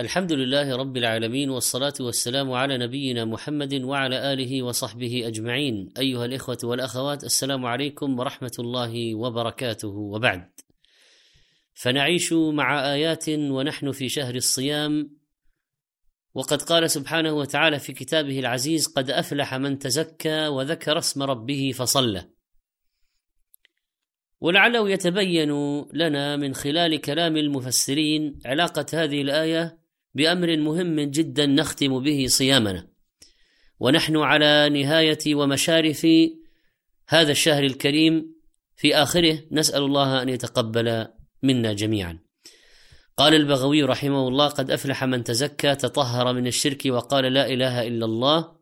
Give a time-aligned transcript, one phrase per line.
[0.00, 5.92] الحمد لله رب العالمين والصلاة والسلام على نبينا محمد وعلى آله وصحبه أجمعين.
[5.98, 9.88] أيها الإخوة والأخوات السلام عليكم ورحمة الله وبركاته.
[9.88, 10.50] وبعد
[11.74, 15.16] فنعيش مع آيات ونحن في شهر الصيام.
[16.34, 22.28] وقد قال سبحانه وتعالى في كتابه العزيز قد أفلح من تزكى وذكر اسم ربه فصلى.
[24.40, 25.50] ولعله يتبين
[25.92, 29.79] لنا من خلال كلام المفسرين علاقة هذه الآية
[30.14, 32.86] بأمر مهم جدا نختم به صيامنا.
[33.80, 36.06] ونحن على نهاية ومشارف
[37.08, 38.34] هذا الشهر الكريم
[38.76, 39.42] في آخره.
[39.52, 41.06] نسأل الله أن يتقبل
[41.42, 42.18] منا جميعا.
[43.16, 48.04] قال البغوي رحمه الله قد أفلح من تزكى تطهر من الشرك وقال لا إله إلا
[48.04, 48.56] الله.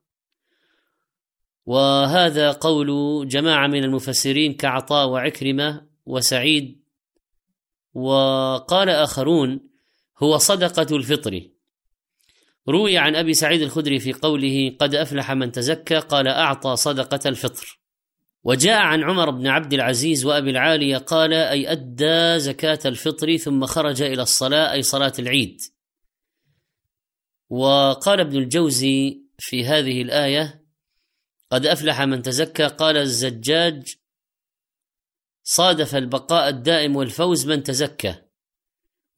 [1.66, 2.88] وهذا قول
[3.28, 6.82] جماعة من المفسرين كعطاء وعكرمة وسعيد.
[7.94, 9.60] وقال آخرون
[10.22, 11.50] هو صدقة الفطر.
[12.68, 17.80] روي عن أبي سعيد الخدري في قوله قد أفلح من تزكى قال أعطى صدقة الفطر.
[18.44, 24.02] وجاء عن عمر بن عبد العزيز وأبي العالية قال أي أدى زكاة الفطر ثم خرج
[24.02, 25.60] إلى الصلاة أي صلاة العيد.
[27.50, 30.64] وقال ابن الجوزي في هذه الآية
[31.50, 33.94] قد أفلح من تزكى قال الزجاج
[35.42, 38.27] صادف البقاء الدائم والفوز من تزكى.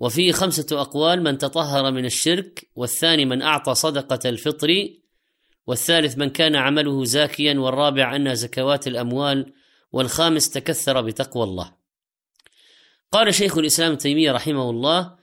[0.00, 4.88] وفيه خمسة أقوال من تطهر من الشرك والثاني من أعطى صدقة الفطر
[5.66, 9.52] والثالث من كان عمله زاكيا والرابع أن زكوات الأموال
[9.92, 11.72] والخامس تكثر بتقوى الله.
[13.12, 15.16] قال شيخ الإسلام تيمية رحمه الله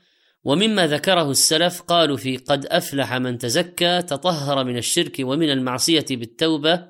[0.44, 6.88] ومما ذكره السلف قالوا في قد أفلح من تزكى تطهر من الشرك ومن المعصية بالتوبة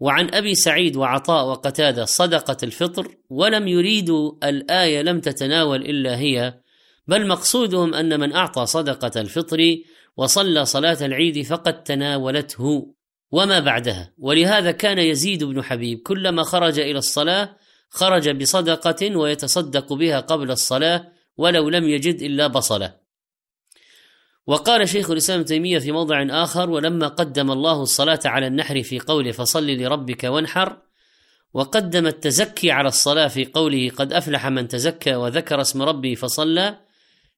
[0.00, 6.60] وعن أبي سعيد وعطاء وقتادة صدقة الفطر ولم يريدوا الآية لم تتناول إلا هي
[7.10, 9.76] بل مقصودهم أن من أعطى صدقة الفطر
[10.16, 12.94] وصلى صلاة العيد فقد تناولته
[13.30, 14.12] وما بعدها.
[14.18, 17.56] ولهذا كان يزيد بن حبيب كلما خرج إلى الصلاة
[17.88, 22.94] خرج بصدقة ويتصدق بها قبل الصلاة ولو لم يجد إلا بصلة.
[24.46, 29.32] وقال شيخ الإسلام تيمية في موضع آخر ولما قدم الله الصلاة على النحر في قوله
[29.32, 30.76] فصل لربك وانحر
[31.54, 36.89] وقدم التزكي على الصلاة في قوله قد أفلح من تزكى وذكر اسم ربه فصلى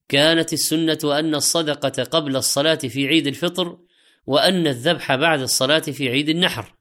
[0.09, 3.79] كانت السنة أن الصدقة قبل الصلاة في عيد الفطر
[4.27, 6.75] وأن الذبح بعد الصلاة في عيد النحر.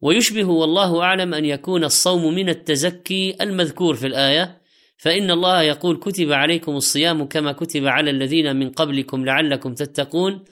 [0.00, 4.60] ويشبه والله أعلم أن يكون الصوم من التزكي المذكور في الآية
[4.96, 10.44] فإن الله يقول كتب عليكم الصيام كما كتب على الذين من قبلكم لعلكم تتقون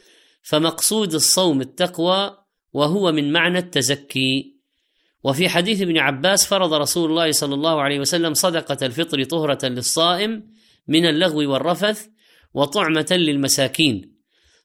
[0.42, 2.38] فمقصود الصوم التقوى
[2.72, 4.56] وهو من معنى التزكي.
[5.24, 10.55] وفي حديث ابن عباس فرض رسول الله صلى الله عليه وسلم صدقة الفطر طهرة للصائم
[10.88, 12.08] من اللغو والرفث
[12.54, 14.16] وطعمة للمساكين.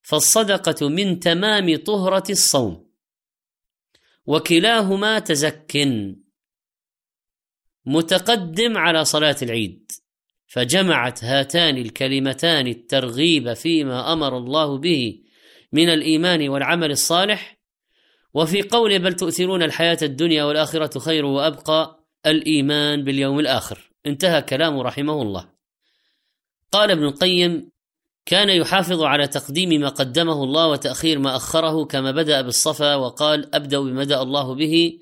[0.01, 2.91] فالصدقة من تمام طهرة الصوم.
[4.25, 5.87] وكلاهما تزك.
[7.85, 9.91] متقدم على صلاة العيد.
[10.47, 15.21] فجمعت هاتان الكلمتان الترغيب فيما أمر الله به
[15.73, 17.61] من الإيمان والعمل الصالح.
[18.33, 23.91] وفي قوله بل تؤثرون الحياة الدنيا والآخرة خير وأبقى الإيمان باليوم الآخر.
[24.05, 25.60] انتهى كلامه رحمه الله.
[26.71, 27.71] قال ابن القيم
[28.25, 33.79] كان يحافظ على تقديم ما قدمه الله وتأخير ما أخره كما بدأ بالصفا وقال أبدأ
[33.79, 34.99] بما بدأ الله به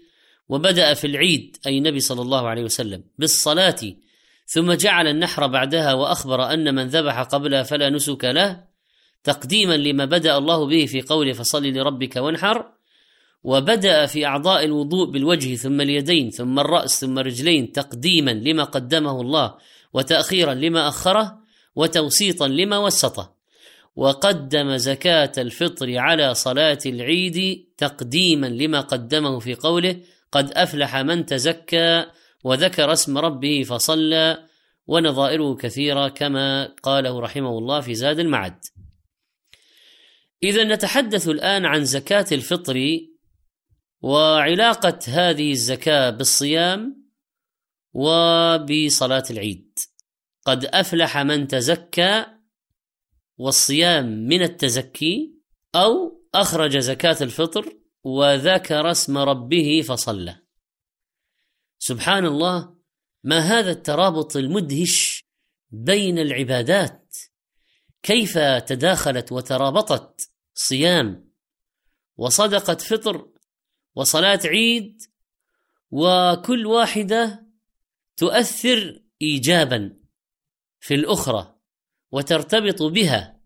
[0.49, 3.79] وبدأ في العيد أي النبي صلى الله عليه وسلم بالصلاة
[4.45, 8.63] ثم جعل النحر بعدها وأخبر أن من ذبح قبلها فلا نسك له
[9.23, 12.71] تقديما لما بدأ الله به في قوله فصل لربك وانحر
[13.43, 19.55] وبدأ في أعضاء الوضوء بالوجه ثم اليدين ثم الرأس ثم الرجلين تقديما لما قدمه الله
[19.93, 21.38] وتأخيرا لما أخره
[21.75, 23.39] وتوسيطا لما وسطه.
[23.95, 32.05] وقدم زكاة الفطر على صلاة العيد تقديما لما قدمه في قوله قد أفلح من تزكى
[32.43, 34.45] وذكر اسم ربه فصلى
[34.87, 38.59] ونظائره كثيرة كما قاله رحمه الله في زاد المعد.
[40.43, 42.99] إذا نتحدث الآن عن زكاة الفطر
[44.01, 47.09] وعلاقة هذه الزكاة بالصيام
[47.93, 49.79] وبصلاة العيد.
[50.45, 52.25] قد أفلح من تزكى
[53.37, 55.35] والصيام من التزكي
[55.75, 60.39] أو أخرج زكاة الفطر وذكر اسم ربه فصلى.
[61.79, 62.75] سبحان الله
[63.23, 65.23] ما هذا الترابط المدهش
[65.71, 67.15] بين العبادات؟
[68.03, 71.29] كيف تداخلت وترابطت صيام
[72.17, 73.29] وصدقة فطر
[73.95, 75.01] وصلاة عيد
[75.91, 77.47] وكل واحدة
[78.17, 79.98] تؤثر ايجابا؟
[80.79, 81.55] في الأخرى
[82.11, 83.39] وترتبط بها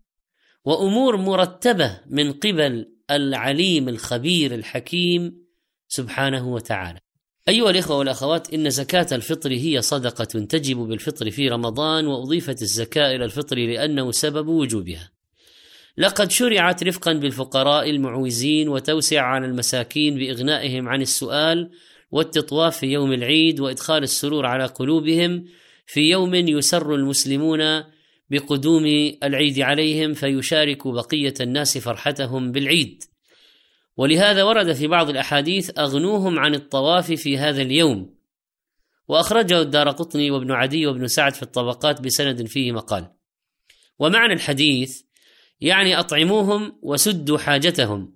[0.64, 5.44] وأمور مرتبة من قبل العليم الخبير الحكيم
[5.88, 6.98] سبحانه وتعالى.
[7.48, 13.24] أيها الإخوة والأخوات إن زكاة الفطر هي صدقة تجب بالفطر في رمضان وأضيفت الزكاة إلى
[13.24, 15.10] الفطر لأنه سبب وجوبها.
[15.96, 21.70] لقد شرعت رفقا بالفقراء المعوزين وتوسع على المساكين بإغنائهم عن السؤال
[22.10, 25.44] والتطواف في يوم العيد وإدخال السرور على قلوبهم
[25.86, 27.84] في يوم يسر المسلمون
[28.30, 28.84] بقدوم
[29.22, 33.04] العيد عليهم فيشارك بقية الناس فرحتهم بالعيد.
[33.96, 38.14] ولهذا ورد في بعض الأحاديث أغنوهم عن الطواف في هذا اليوم.
[39.08, 43.10] وأخرجه الدار قطني وابن عدي وابن سعد في الطبقات بسند فيه مقال.
[43.98, 45.02] ومعنى الحديث
[45.60, 48.14] يعني أطعموهم وسدوا حاجتهم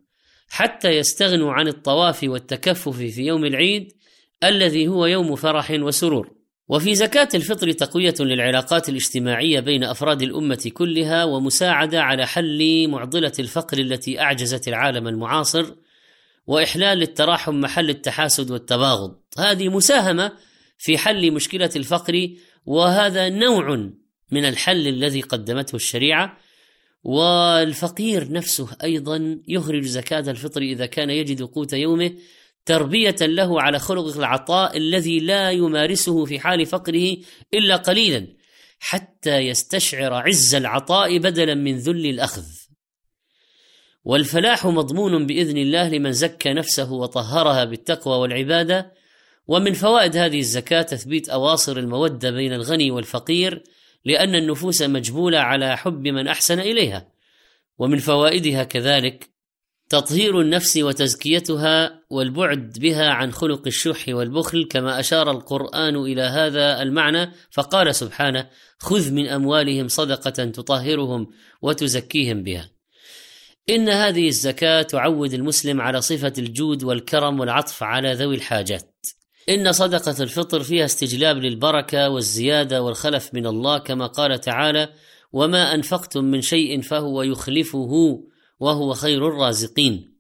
[0.49, 3.93] حتى يستغنوا عن الطواف والتكفف في يوم العيد
[4.45, 6.38] الذي هو يوم فرح وسرور.
[6.69, 13.79] وفي زكاة الفطر تقوية للعلاقات الاجتماعية بين أفراد الأمة كلها ومساعدة على حل معضلة الفقر
[13.79, 15.67] التي أعجزت العالم المعاصر
[16.47, 19.17] وإحلال التراحم محل التحاسد والتباغض.
[19.39, 20.33] هذه مساهمة
[20.79, 22.29] في حل مشكلة الفقر
[22.67, 23.91] وهذا نوع
[24.31, 26.39] من الحل الذي قدمته الشريعة
[27.05, 32.13] والفقير نفسه أيضا يخرج زكاة الفطر إذا كان يجد قوت يومه
[32.69, 37.17] تربية له على خلق العطاء الذي لا يمارسه في حال فقره
[37.55, 38.27] إلا قليلا
[38.79, 42.45] حتى يستشعر عز العطاء بدلا من ذل الأخذ.
[44.05, 48.93] والفلاح مضمون بإذن الله لمن زكى نفسه وطهرها بالتقوى والعبادة.
[49.47, 53.63] ومن فوائد هذه الزكاة تثبيت أواصر المودة بين الغني والفقير
[54.05, 57.09] لأن النفوس مجبولة على حب من أحسن إليها.
[57.79, 59.38] ومن فوائدها كذلك
[59.89, 67.31] تطهير النفس وتزكيتها والبعد بها عن خلق الشح والبخل كما أشار القرآن إلى هذا المعنى
[67.51, 68.49] فقال سبحانه
[68.79, 71.27] خذ من أموالهم صدقة تطهرهم
[71.63, 72.71] وتزكيهم بها.
[73.71, 79.07] إن هذه الزكاة تعود المسلم على صفة الجود والكرم والعطف على ذوي الحاجات.
[79.49, 84.89] إن صدقة الفطر فيها استجلاب للبركة والزيادة والخلف من الله كما قال تعالى
[85.33, 88.21] وما أنفقتم من شيء فهو يخلفه
[88.61, 90.19] وهو خير الرازقين.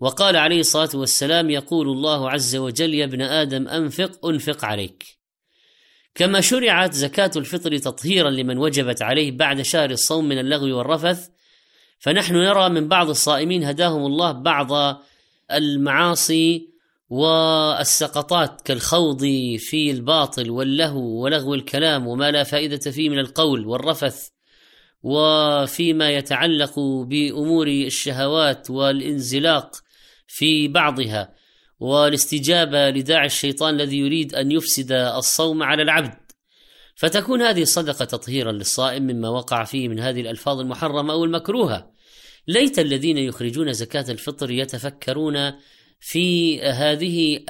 [0.00, 5.24] وقال عليه الصلاة والسلام يقول الله عز وجل يا ابن آدم أنفق أنفق عليك.
[6.14, 11.28] كما شرعت زكاة الفطر تطهيرا لمن وجبت عليه بعد شهر الصوم من اللغو والرفث
[11.98, 15.00] فنحن نرى من بعض الصائمين هداهم الله بعض
[15.52, 16.68] المعاصي
[17.10, 19.20] والسقطات كالخوض
[19.58, 24.28] في الباطل واللهو ولغو الكلام وما لا فائدة فيه من القول والرفث.
[25.04, 29.76] وفيما يتعلق بأمور الشهوات والانزلاق
[30.26, 31.34] في بعضها
[31.80, 36.14] والاستجابة لداعي الشيطان الذي يريد أن يفسد الصوم على العبد.
[36.96, 41.90] فتكون هذه الصدقة تطهيرا للصائم مما وقع فيه من هذه الألفاظ المحرمة أو المكروهة.
[42.48, 45.52] ليت الذين يخرجون زكاة الفطر يتفكرون
[46.00, 47.40] في هذه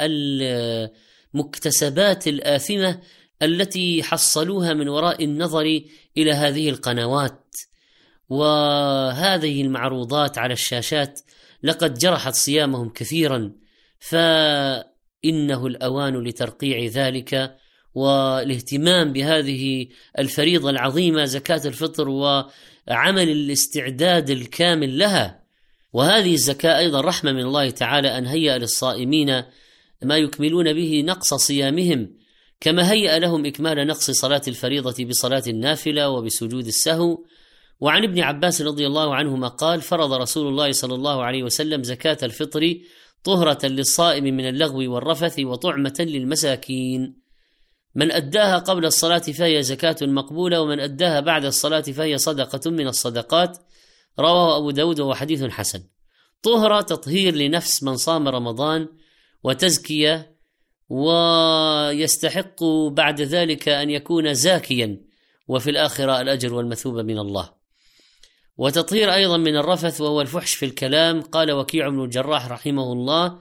[1.35, 3.01] المكتسبات الآثمة
[3.45, 5.81] التي حصلوها من وراء النظر
[6.17, 7.57] إلى هذه القنوات.
[8.29, 11.21] وهذه المعروضات على الشاشات
[11.63, 13.53] لقد جرحت صيامهم كثيرا
[13.99, 17.57] فإنه الأوان لترقيع ذلك
[17.95, 19.87] والاهتمام بهذه
[20.19, 25.45] الفريضة العظيمة زكاة الفطر وعمل الاستعداد الكامل لها.
[25.93, 29.43] وهذه الزكاة أيضا رحمة من الله تعالى أن هيأ للصائمين
[30.03, 32.24] ما يكملون به نقص صيامهم.
[32.61, 37.25] كما هيأ لهم إكمال نقص صلاة الفريضة بصلاة النافلة وبسجود السهو.
[37.81, 42.19] وعن ابن عباس رضي الله عنهما قال فرض رسول الله صلى الله عليه وسلم زكاة
[42.23, 42.75] الفطر
[43.25, 47.21] طهرة للصائم من اللغو والرفث وطعمة للمساكين.
[47.95, 53.59] من أداها قبل الصلاة فهي زكاة مقبولة ومن أداها بعد الصلاة فهي صدقة من الصدقات.
[54.19, 55.85] رواه أبو داود وهو حديث حسن.
[56.43, 58.89] طهرة تطهير لنفس من صام رمضان
[59.43, 60.34] وتزكية
[60.89, 65.01] ويستحق بعد ذلك أن يكون زاكيا
[65.49, 67.51] وفي الآخرة الأجر والمثوبه من الله.
[68.59, 73.39] وتطهير أيضا من الرفث وهو الفحش في الكلام قال وكيع بن الجراح رحمه الله: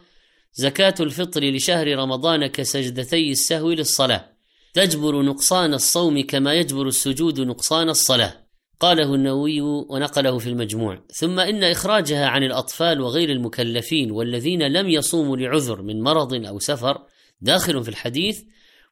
[0.53, 4.29] زكاة الفطر لشهر رمضان كسجدتي السهو للصلاة.
[4.73, 8.33] تجبر نقصان الصوم كما يجبر السجود نقصان الصلاة.
[8.79, 11.00] قاله النووي ونقله في المجموع.
[11.13, 17.01] ثم إن إخراجها عن الأطفال وغير المكلفين والذين لم يصوموا لعذر من مرض أو سفر
[17.41, 18.43] داخل في الحديث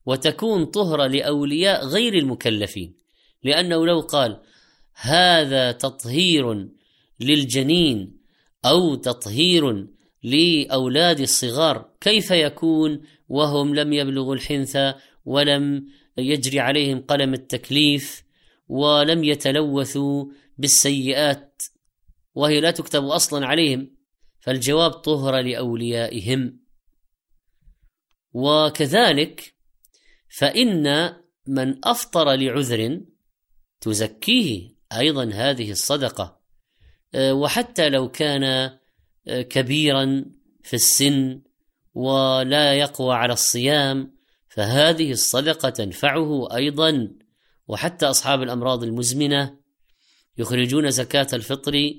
[0.06, 2.94] وتكون طهرة لأولياء غير المكلفين.
[3.44, 4.42] لأنه لو قال
[4.94, 6.68] هذا تطهير
[7.20, 8.18] للجنين
[8.66, 9.88] أو تطهير
[10.24, 14.78] لأولاد الصغار كيف يكون وهم لم يبلغوا الحنث
[15.26, 18.24] ولم يجري عليهم قلم التكليف
[18.68, 20.26] ولم يتلوثوا
[20.58, 21.64] بالسيئات
[22.36, 23.92] وهي لا تكتب أصلا عليهم؟
[24.40, 26.61] فالجواب طهر لأوليائهم.
[28.34, 29.54] وكذلك
[30.30, 31.14] فإن
[31.48, 33.02] من أفطر لعذر
[33.82, 36.42] تزكيه أيضا هذه الصدقة.
[37.16, 38.44] آه، وحتى لو كان
[39.28, 40.26] آه، كبيرا
[40.64, 41.42] في السن
[41.94, 44.16] ولا يقوى على الصيام
[44.50, 47.12] فهذه الصدقة تنفعه أيضا.
[47.68, 49.58] وحتى أصحاب الأمراض المزمنة
[50.38, 51.94] يخرجون زكاة الفطر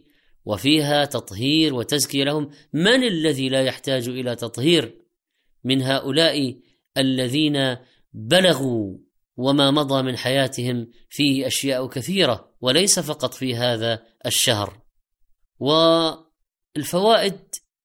[0.44, 2.50] وفيها تطهير وتزكية لهم.
[2.72, 5.01] من الذي لا يحتاج إلى تطهير؟
[5.64, 6.58] من هؤلاء
[6.96, 7.76] الذين
[8.12, 8.98] بلغوا
[9.36, 14.82] وما مضى من حياتهم فيه أشياء كثيرة وليس فقط في هذا الشهر.
[15.58, 17.40] والفوائد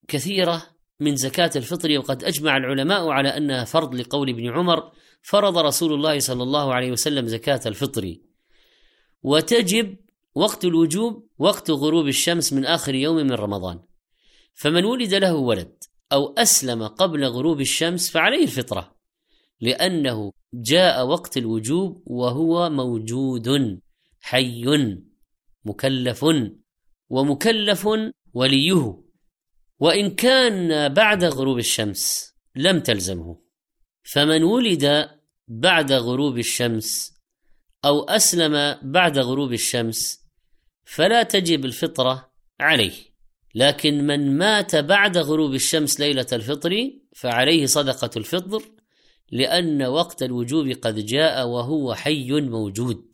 [0.07, 0.67] كثيرة
[0.99, 4.91] من زكاة الفطر وقد أجمع العلماء على أنها فرض لقول ابن عمر
[5.21, 8.15] فرض رسول الله صلى الله عليه وسلم زكاة الفطر.
[9.23, 9.97] وتجب
[10.35, 13.79] وقت الوجوب وقت غروب الشمس من آخر يوم من رمضان.
[14.53, 18.97] فمن ولد له ولد أو أسلم قبل غروب الشمس فعليه الفطرة
[19.61, 23.79] لأنه جاء وقت الوجوب وهو موجود
[24.21, 24.65] حي
[25.65, 26.25] مكلف
[27.09, 27.87] ومكلف
[28.33, 29.03] وليه.
[29.79, 33.41] وإن كان بعد غروب الشمس لم تلزمه.
[34.03, 35.09] فمن ولد
[35.47, 37.17] بعد غروب الشمس
[37.85, 40.27] أو أسلم بعد غروب الشمس
[40.85, 43.06] فلا تجب الفطرة عليه.
[43.57, 48.61] لكن من مات بعد غروب الشمس ليلة الفطر فعليه صدقة الفطر
[49.31, 53.05] لأن وقت الوجوب قد جاء وهو حي موجود.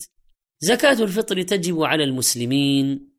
[0.60, 3.10] زكاة الفطر تجب على المسلمين.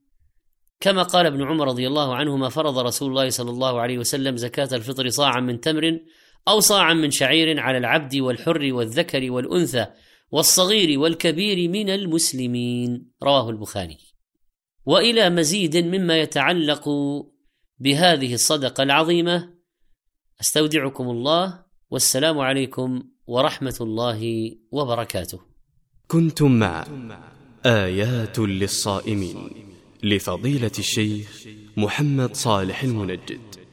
[0.80, 4.68] كما قال ابن عمر رضي الله عنهما فرض رسول الله صلى الله عليه وسلم زكاة
[4.72, 5.98] الفطر صاعا من تمر
[6.48, 9.86] أو صاعا من شعير على العبد والحر والذكر والأنثى
[10.30, 13.10] والصغير والكبير من المسلمين.
[13.22, 14.13] رواه البخاري.
[14.86, 16.88] وإلى مزيد مما يتعلق
[17.78, 19.54] بهذه الصدقة العظيمة.
[20.40, 25.40] أستودعكم الله والسلام عليكم ورحمة الله وبركاته.
[26.08, 26.86] كنتم مع
[27.66, 29.50] آيات للصائمين
[30.02, 33.63] لفضيلة الشيخ محمد صالح المنجد.